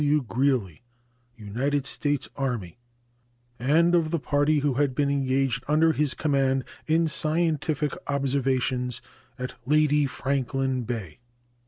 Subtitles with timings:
[0.03, 0.23] W.
[0.23, 0.81] Greely,
[1.35, 2.79] United States Army,
[3.59, 9.03] and of the party who had been engaged under his command in scientific observations
[9.37, 11.19] at Lady Franklin Bay.